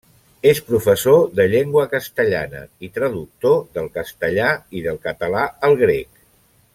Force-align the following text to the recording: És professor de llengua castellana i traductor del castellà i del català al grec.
És 0.51 0.59
professor 0.69 1.19
de 1.39 1.45
llengua 1.51 1.83
castellana 1.91 2.63
i 2.87 2.91
traductor 2.97 3.61
del 3.79 3.93
castellà 4.01 4.49
i 4.81 4.85
del 4.87 4.99
català 5.09 5.45
al 5.69 5.81
grec. 5.87 6.15